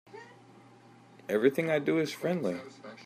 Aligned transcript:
Everything 1.29 1.69
I 1.69 1.77
do 1.77 1.99
is 1.99 2.11
friendly. 2.11 2.59